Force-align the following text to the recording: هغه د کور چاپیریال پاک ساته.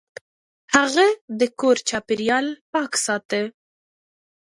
هغه 0.75 1.07
د 1.39 1.41
کور 1.59 1.77
چاپیریال 1.89 2.47
پاک 2.71 2.91
ساته. 3.05 3.41